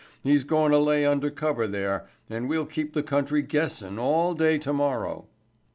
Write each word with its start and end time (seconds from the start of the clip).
He's 0.23 0.43
going 0.43 0.71
to 0.71 0.79
lay 0.79 1.05
under 1.05 1.29
cover 1.29 1.67
there, 1.67 2.07
and 2.27 2.49
we'll 2.49 2.65
keep 2.65 2.93
the 2.93 3.03
country 3.03 3.43
guessin' 3.43 3.99
all 3.99 4.33
day 4.33 4.57
tomorrow." 4.57 5.27